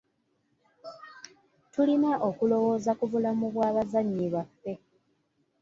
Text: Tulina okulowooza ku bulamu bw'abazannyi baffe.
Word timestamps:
Tulina 1.71 2.11
okulowooza 2.29 2.91
ku 2.99 3.05
bulamu 3.11 3.45
bw'abazannyi 3.53 4.25
baffe. 4.33 4.73